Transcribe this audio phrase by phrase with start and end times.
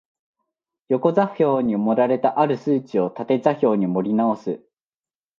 [0.89, 4.59] 横座標に盛られた或る数値を縦座標に盛り直す